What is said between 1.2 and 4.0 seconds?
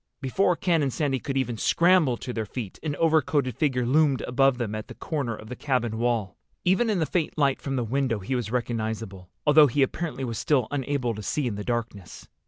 even scramble to their feet an overcoated figure